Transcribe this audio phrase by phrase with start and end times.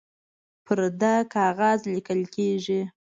[0.65, 2.81] پر ده کاغذ لیکل کیږي